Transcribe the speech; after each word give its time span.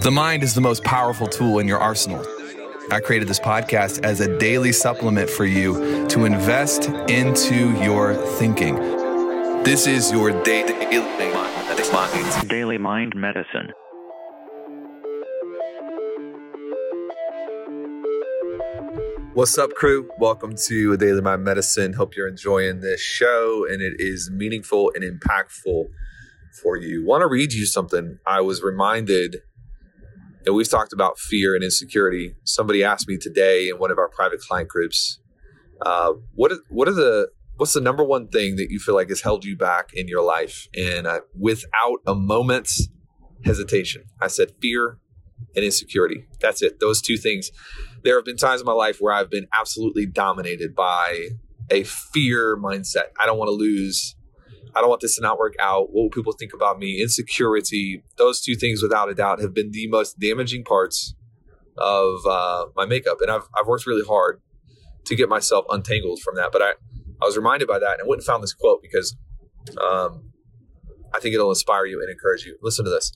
The 0.00 0.10
mind 0.10 0.42
is 0.42 0.54
the 0.54 0.60
most 0.62 0.82
powerful 0.84 1.26
tool 1.26 1.58
in 1.58 1.68
your 1.68 1.78
arsenal. 1.78 2.24
I 2.90 3.00
created 3.00 3.28
this 3.28 3.38
podcast 3.38 4.02
as 4.04 4.20
a 4.20 4.38
daily 4.38 4.72
supplement 4.72 5.28
for 5.28 5.44
you 5.44 6.08
to 6.08 6.24
invest 6.24 6.88
into 7.10 7.78
your 7.82 8.14
thinking. 8.38 8.76
This 9.64 9.86
is 9.86 10.10
your 10.10 10.30
daily 10.44 10.72
Daily 12.48 12.78
Mind 12.78 13.14
Medicine. 13.14 13.72
What's 19.34 19.58
up, 19.58 19.74
crew? 19.74 20.08
Welcome 20.18 20.54
to 20.68 20.96
Daily 20.96 21.20
Mind 21.20 21.44
Medicine. 21.44 21.92
Hope 21.92 22.16
you're 22.16 22.28
enjoying 22.28 22.80
this 22.80 23.00
show 23.02 23.66
and 23.68 23.82
it 23.82 23.94
is 23.98 24.30
meaningful 24.32 24.90
and 24.94 25.04
impactful 25.04 25.90
for 26.62 26.76
you. 26.76 27.04
Want 27.04 27.20
to 27.20 27.26
read 27.26 27.52
you 27.52 27.66
something? 27.66 28.18
I 28.26 28.40
was 28.40 28.62
reminded 28.62 29.42
and 30.44 30.54
we've 30.54 30.70
talked 30.70 30.92
about 30.92 31.18
fear 31.18 31.54
and 31.54 31.62
insecurity. 31.62 32.34
Somebody 32.44 32.82
asked 32.82 33.08
me 33.08 33.16
today 33.16 33.68
in 33.68 33.78
one 33.78 33.90
of 33.90 33.98
our 33.98 34.08
private 34.08 34.40
client 34.40 34.68
groups, 34.68 35.20
uh, 35.84 36.12
what 36.34 36.52
what 36.68 36.88
are 36.88 36.94
the 36.94 37.28
what's 37.56 37.72
the 37.72 37.80
number 37.80 38.04
one 38.04 38.28
thing 38.28 38.56
that 38.56 38.70
you 38.70 38.78
feel 38.78 38.94
like 38.94 39.08
has 39.08 39.20
held 39.20 39.44
you 39.44 39.56
back 39.56 39.90
in 39.94 40.08
your 40.08 40.22
life? 40.22 40.68
And 40.76 41.06
uh, 41.06 41.20
without 41.38 41.98
a 42.06 42.14
moment's 42.14 42.88
hesitation, 43.44 44.04
I 44.20 44.28
said 44.28 44.52
fear 44.60 44.98
and 45.54 45.64
insecurity. 45.64 46.26
That's 46.40 46.62
it. 46.62 46.80
Those 46.80 47.00
two 47.02 47.16
things. 47.16 47.50
There 48.04 48.16
have 48.16 48.24
been 48.24 48.36
times 48.36 48.60
in 48.60 48.64
my 48.64 48.72
life 48.72 48.98
where 49.00 49.12
I've 49.12 49.30
been 49.30 49.46
absolutely 49.52 50.06
dominated 50.06 50.74
by 50.74 51.28
a 51.70 51.84
fear 51.84 52.56
mindset. 52.56 53.10
I 53.18 53.26
don't 53.26 53.38
want 53.38 53.48
to 53.48 53.54
lose. 53.54 54.16
I 54.74 54.80
don't 54.80 54.88
want 54.88 55.00
this 55.00 55.16
to 55.16 55.22
not 55.22 55.38
work 55.38 55.54
out. 55.60 55.92
What 55.92 56.02
will 56.02 56.10
people 56.10 56.32
think 56.32 56.52
about 56.54 56.78
me? 56.78 57.00
Insecurity. 57.02 58.02
Those 58.16 58.40
two 58.40 58.54
things, 58.54 58.82
without 58.82 59.10
a 59.10 59.14
doubt, 59.14 59.40
have 59.40 59.54
been 59.54 59.70
the 59.70 59.86
most 59.88 60.18
damaging 60.18 60.64
parts 60.64 61.14
of 61.78 62.26
uh, 62.26 62.66
my 62.76 62.86
makeup. 62.86 63.18
And 63.20 63.30
I've, 63.30 63.48
I've 63.58 63.66
worked 63.66 63.86
really 63.86 64.06
hard 64.06 64.40
to 65.06 65.16
get 65.16 65.28
myself 65.28 65.64
untangled 65.68 66.20
from 66.20 66.36
that. 66.36 66.50
But 66.52 66.62
I, 66.62 66.70
I 67.20 67.26
was 67.26 67.36
reminded 67.36 67.68
by 67.68 67.78
that 67.78 67.92
and 67.92 68.02
I 68.02 68.08
went 68.08 68.20
and 68.20 68.26
found 68.26 68.42
this 68.42 68.54
quote 68.54 68.80
because 68.82 69.16
um, 69.78 70.32
I 71.14 71.20
think 71.20 71.34
it'll 71.34 71.50
inspire 71.50 71.86
you 71.86 72.00
and 72.00 72.10
encourage 72.10 72.44
you. 72.44 72.56
Listen 72.62 72.84
to 72.84 72.90
this 72.90 73.12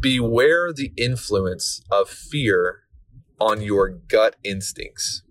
Beware 0.00 0.72
the 0.72 0.92
influence 0.96 1.82
of 1.90 2.08
fear 2.08 2.80
on 3.40 3.60
your 3.60 3.90
gut 3.90 4.36
instincts. 4.42 5.22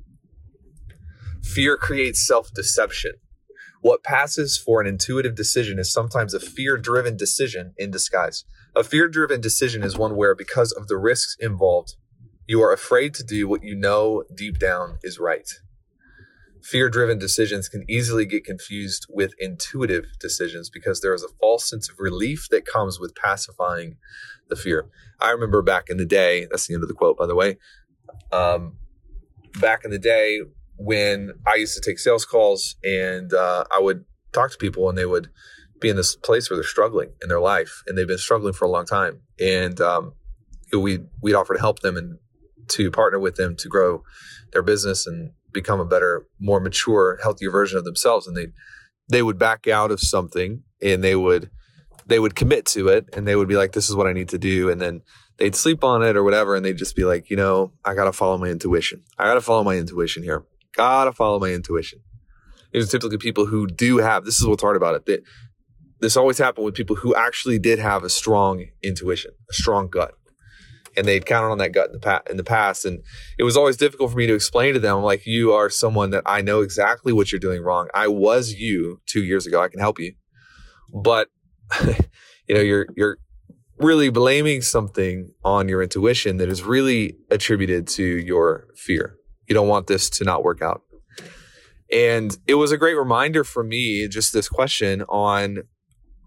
Fear 1.43 1.77
creates 1.77 2.25
self 2.25 2.53
deception. 2.53 3.13
What 3.83 4.01
passes 4.01 4.57
for 4.57 4.79
an 4.79 4.87
intuitive 4.87 5.35
decision 5.35 5.77
is 5.77 5.91
sometimes 5.91 6.33
a 6.33 6.39
fear 6.39 6.77
driven 6.77 7.17
decision 7.17 7.73
in 7.77 7.91
disguise. 7.91 8.45
A 8.77 8.81
fear 8.81 9.09
driven 9.09 9.41
decision 9.41 9.83
is 9.83 9.97
one 9.97 10.15
where, 10.15 10.33
because 10.33 10.71
of 10.71 10.87
the 10.87 10.95
risks 10.95 11.35
involved, 11.37 11.97
you 12.47 12.61
are 12.61 12.71
afraid 12.71 13.13
to 13.15 13.25
do 13.25 13.45
what 13.45 13.61
you 13.61 13.75
know 13.75 14.23
deep 14.33 14.57
down 14.57 14.99
is 15.03 15.19
right. 15.19 15.49
Fear 16.61 16.91
driven 16.91 17.19
decisions 17.19 17.67
can 17.67 17.83
easily 17.89 18.25
get 18.25 18.45
confused 18.45 19.05
with 19.09 19.33
intuitive 19.37 20.05
decisions 20.17 20.69
because 20.69 21.01
there 21.01 21.13
is 21.13 21.23
a 21.23 21.35
false 21.41 21.69
sense 21.69 21.89
of 21.89 21.99
relief 21.99 22.47
that 22.51 22.65
comes 22.65 23.01
with 23.01 23.13
pacifying 23.15 23.97
the 24.47 24.55
fear. 24.55 24.87
I 25.19 25.31
remember 25.31 25.61
back 25.61 25.89
in 25.89 25.97
the 25.97 26.05
day, 26.05 26.47
that's 26.49 26.67
the 26.67 26.73
end 26.73 26.83
of 26.83 26.87
the 26.87 26.95
quote, 26.95 27.17
by 27.17 27.27
the 27.27 27.35
way. 27.35 27.57
Um, 28.31 28.77
back 29.59 29.83
in 29.83 29.91
the 29.91 29.99
day, 29.99 30.39
when 30.77 31.33
I 31.45 31.55
used 31.55 31.75
to 31.75 31.81
take 31.81 31.99
sales 31.99 32.25
calls 32.25 32.75
and 32.83 33.33
uh, 33.33 33.65
I 33.71 33.79
would 33.79 34.05
talk 34.33 34.51
to 34.51 34.57
people 34.57 34.89
and 34.89 34.97
they 34.97 35.05
would 35.05 35.29
be 35.79 35.89
in 35.89 35.95
this 35.95 36.15
place 36.15 36.49
where 36.49 36.57
they're 36.57 36.63
struggling 36.63 37.11
in 37.21 37.29
their 37.29 37.39
life 37.39 37.83
and 37.85 37.97
they've 37.97 38.07
been 38.07 38.17
struggling 38.17 38.53
for 38.53 38.65
a 38.65 38.69
long 38.69 38.85
time. 38.85 39.21
And 39.39 39.79
um, 39.81 40.13
we 40.71 40.99
we'd 41.21 41.35
offer 41.35 41.53
to 41.53 41.59
help 41.59 41.79
them 41.79 41.97
and 41.97 42.17
to 42.69 42.89
partner 42.89 43.19
with 43.19 43.35
them 43.35 43.55
to 43.57 43.67
grow 43.67 44.03
their 44.53 44.61
business 44.61 45.05
and 45.05 45.31
become 45.51 45.79
a 45.79 45.85
better, 45.85 46.25
more 46.39 46.59
mature, 46.59 47.19
healthier 47.21 47.51
version 47.51 47.77
of 47.77 47.85
themselves. 47.85 48.27
And 48.27 48.35
they 48.35 48.47
they 49.09 49.21
would 49.21 49.37
back 49.37 49.67
out 49.67 49.91
of 49.91 49.99
something 49.99 50.63
and 50.81 51.03
they 51.03 51.15
would 51.15 51.49
they 52.05 52.19
would 52.19 52.35
commit 52.35 52.65
to 52.65 52.87
it 52.87 53.09
and 53.13 53.27
they 53.27 53.35
would 53.35 53.47
be 53.47 53.55
like, 53.55 53.73
"This 53.73 53.89
is 53.89 53.95
what 53.95 54.07
I 54.07 54.13
need 54.13 54.29
to 54.29 54.37
do," 54.37 54.69
and 54.69 54.81
then 54.81 55.01
they'd 55.37 55.55
sleep 55.55 55.83
on 55.83 56.03
it 56.03 56.15
or 56.15 56.23
whatever, 56.23 56.55
and 56.55 56.65
they'd 56.65 56.77
just 56.77 56.95
be 56.95 57.05
like, 57.05 57.29
"You 57.29 57.37
know, 57.37 57.73
I 57.85 57.93
got 57.93 58.05
to 58.05 58.13
follow 58.13 58.37
my 58.37 58.47
intuition. 58.47 59.03
I 59.17 59.25
got 59.25 59.35
to 59.35 59.41
follow 59.41 59.63
my 59.63 59.75
intuition 59.75 60.23
here." 60.23 60.43
Gotta 60.75 61.11
follow 61.11 61.39
my 61.39 61.51
intuition. 61.51 61.99
Are 62.75 62.83
typically 62.83 63.17
people 63.17 63.45
who 63.45 63.67
do 63.67 63.97
have, 63.97 64.25
this 64.25 64.39
is 64.39 64.47
what's 64.47 64.63
hard 64.63 64.75
about 64.75 64.95
it. 64.95 65.05
That 65.05 65.23
this 65.99 66.17
always 66.17 66.37
happened 66.37 66.65
with 66.65 66.75
people 66.75 66.95
who 66.95 67.15
actually 67.15 67.59
did 67.59 67.79
have 67.79 68.03
a 68.03 68.09
strong 68.09 68.65
intuition, 68.83 69.31
a 69.49 69.53
strong 69.53 69.89
gut. 69.89 70.13
And 70.95 71.07
they'd 71.07 71.25
counted 71.25 71.47
on 71.47 71.57
that 71.59 71.71
gut 71.71 71.87
in 71.87 71.93
the, 71.93 71.99
pa- 71.99 72.21
in 72.29 72.37
the 72.37 72.43
past. 72.43 72.85
And 72.85 73.01
it 73.39 73.43
was 73.43 73.57
always 73.57 73.77
difficult 73.77 74.11
for 74.11 74.17
me 74.17 74.27
to 74.27 74.35
explain 74.35 74.73
to 74.73 74.79
them, 74.79 75.01
like, 75.01 75.25
you 75.25 75.53
are 75.53 75.69
someone 75.69 76.11
that 76.11 76.23
I 76.25 76.41
know 76.41 76.61
exactly 76.61 77.13
what 77.13 77.31
you're 77.31 77.39
doing 77.39 77.63
wrong. 77.63 77.87
I 77.95 78.07
was 78.07 78.53
you 78.53 79.01
two 79.07 79.23
years 79.23 79.47
ago. 79.47 79.61
I 79.61 79.69
can 79.69 79.79
help 79.79 79.97
you. 79.99 80.13
But, 80.93 81.29
you 81.83 82.55
know, 82.55 82.61
you're, 82.61 82.87
you're, 82.95 83.17
really 83.79 84.09
blaming 84.09 84.61
something 84.61 85.31
on 85.43 85.67
your 85.67 85.81
intuition 85.81 86.37
that 86.37 86.49
is 86.49 86.63
really 86.63 87.17
attributed 87.29 87.87
to 87.87 88.03
your 88.03 88.67
fear. 88.75 89.17
You 89.53 89.59
don't 89.59 89.67
want 89.67 89.85
this 89.85 90.09
to 90.09 90.23
not 90.23 90.43
work 90.43 90.63
out. 90.63 90.81
And 91.91 92.35
it 92.47 92.55
was 92.55 92.71
a 92.71 92.77
great 92.77 92.95
reminder 92.95 93.43
for 93.43 93.63
me, 93.63 94.07
just 94.07 94.33
this 94.33 94.49
question 94.49 95.03
on 95.03 95.61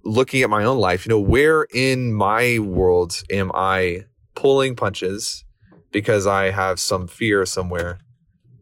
looking 0.05 0.43
at 0.43 0.49
my 0.49 0.63
own 0.63 0.79
life. 0.79 1.05
You 1.05 1.11
know, 1.11 1.19
where 1.19 1.67
in 1.75 2.13
my 2.13 2.61
world 2.61 3.21
am 3.29 3.51
I 3.53 4.05
pulling 4.37 4.77
punches 4.77 5.45
because 5.91 6.25
I 6.25 6.53
have 6.53 6.79
some 6.79 7.09
fear 7.09 7.45
somewhere 7.45 7.99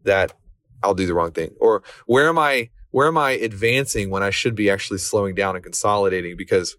that 0.05 0.33
I'll 0.83 0.95
do 0.95 1.05
the 1.05 1.13
wrong 1.13 1.33
thing? 1.33 1.51
Or 1.61 1.83
where 2.07 2.27
am 2.27 2.39
I 2.39 2.71
where 2.91 3.07
am 3.07 3.19
I 3.19 3.33
advancing 3.33 4.09
when 4.09 4.23
I 4.23 4.31
should 4.31 4.55
be 4.55 4.71
actually 4.71 5.01
slowing 5.01 5.35
down 5.35 5.57
and 5.57 5.63
consolidating 5.63 6.39
because 6.39 6.75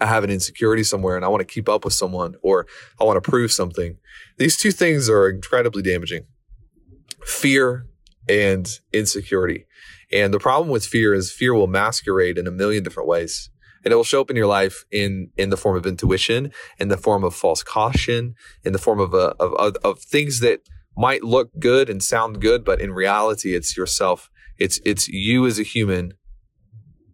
I 0.00 0.06
have 0.06 0.22
an 0.22 0.30
insecurity 0.30 0.84
somewhere 0.84 1.16
and 1.16 1.24
I 1.24 1.28
want 1.28 1.40
to 1.40 1.52
keep 1.52 1.68
up 1.68 1.84
with 1.84 1.94
someone 1.94 2.36
or 2.40 2.68
I 3.00 3.04
want 3.04 3.16
to 3.16 3.30
prove 3.30 3.50
something. 3.50 3.96
These 4.38 4.58
two 4.58 4.70
things 4.70 5.10
are 5.10 5.28
incredibly 5.28 5.82
damaging 5.82 6.26
fear 7.24 7.86
and 8.28 8.68
insecurity. 8.92 9.66
And 10.12 10.32
the 10.32 10.38
problem 10.38 10.68
with 10.68 10.86
fear 10.86 11.14
is 11.14 11.32
fear 11.32 11.54
will 11.54 11.66
masquerade 11.66 12.38
in 12.38 12.46
a 12.46 12.50
million 12.50 12.82
different 12.82 13.08
ways. 13.08 13.50
And 13.84 13.92
it 13.92 13.96
will 13.96 14.04
show 14.04 14.20
up 14.20 14.30
in 14.30 14.36
your 14.36 14.46
life 14.46 14.84
in, 14.90 15.30
in 15.36 15.50
the 15.50 15.56
form 15.56 15.76
of 15.76 15.86
intuition, 15.86 16.52
in 16.78 16.88
the 16.88 16.96
form 16.96 17.22
of 17.22 17.34
false 17.34 17.62
caution, 17.62 18.34
in 18.64 18.72
the 18.72 18.78
form 18.78 18.98
of, 18.98 19.12
a, 19.12 19.34
of, 19.40 19.52
of, 19.54 19.76
of 19.84 19.98
things 19.98 20.40
that 20.40 20.60
might 20.96 21.22
look 21.22 21.50
good 21.58 21.90
and 21.90 22.02
sound 22.02 22.40
good, 22.40 22.64
but 22.64 22.80
in 22.80 22.92
reality, 22.92 23.54
it's 23.54 23.76
yourself. 23.76 24.30
It's, 24.58 24.80
it's 24.84 25.08
you 25.08 25.46
as 25.46 25.58
a 25.58 25.64
human 25.64 26.14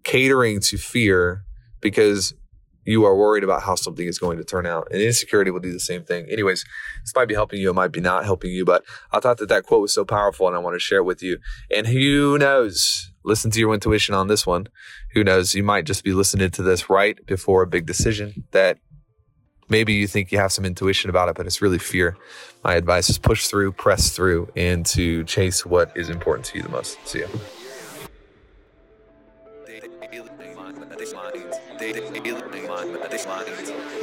catering 0.05 0.61
to 0.61 0.77
fear 0.77 1.45
because 1.81 2.35
you 2.85 3.05
are 3.05 3.17
worried 3.17 3.45
about 3.45 3.63
how 3.63 3.75
something 3.75 4.07
is 4.07 4.19
going 4.19 4.39
to 4.39 4.45
turn 4.45 4.67
out. 4.67 4.89
And 4.91 5.01
insecurity 5.01 5.51
will 5.51 5.61
do 5.61 5.73
the 5.73 5.81
same 5.81 6.03
thing. 6.03 6.27
Anyways, 6.31 6.65
this 7.03 7.15
might 7.15 7.29
be 7.29 7.35
helping 7.35 7.61
you, 7.61 7.71
it 7.71 7.75
might 7.75 7.93
be 7.93 8.01
not 8.01 8.25
helping 8.25 8.51
you, 8.51 8.65
but 8.65 8.85
I 9.13 9.21
thought 9.21 9.39
that 9.39 9.49
that 9.49 9.67
quote 9.67 9.83
was 9.83 9.95
so 9.95 10.05
powerful 10.05 10.47
and 10.47 10.57
I 10.57 10.61
want 10.61 10.75
to 10.75 10.81
share 10.81 10.99
it 10.99 11.05
with 11.05 11.23
you. 11.23 11.39
And 11.75 11.87
who 11.87 12.39
knows? 12.39 13.13
Listen 13.23 13.51
to 13.51 13.61
your 13.61 13.75
intuition 13.75 14.15
on 14.15 14.29
this 14.29 14.47
one. 14.47 14.69
Who 15.13 15.23
knows? 15.23 15.55
You 15.55 15.63
might 15.63 15.85
just 15.85 16.05
be 16.05 16.13
listening 16.13 16.51
to 16.53 16.63
this 16.63 16.89
right 16.89 17.25
before 17.27 17.63
a 17.63 17.67
big 17.67 17.87
decision 17.87 18.45
that 18.53 18.79
maybe 19.69 19.93
you 19.93 20.07
think 20.07 20.33
you 20.33 20.39
have 20.39 20.53
some 20.53 20.65
intuition 20.65 21.11
about 21.11 21.29
it, 21.29 21.37
but 21.37 21.47
it's 21.47 21.63
really 21.63 21.79
fear. 21.79 22.17
My 22.65 22.75
advice 22.75 23.09
is 23.11 23.19
push 23.19 23.47
through, 23.47 23.73
press 23.73 24.11
through, 24.11 24.51
and 24.57 24.85
to 24.87 25.25
chase 25.25 25.65
what 25.65 25.97
is 25.97 26.09
important 26.09 26.47
to 26.47 26.59
you 26.59 26.63
the 26.63 26.71
most. 26.71 26.99
See 27.07 27.21
ya. 27.21 27.27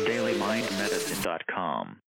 DailyMindMedicine.com 0.06 2.07